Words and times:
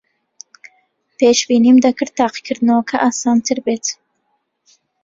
پێشبینیم 1.17 1.77
دەکرد 1.85 2.11
تاقیکردنەوەکە 2.19 2.95
ئاسانتر 3.03 3.57
بێت. 3.65 3.85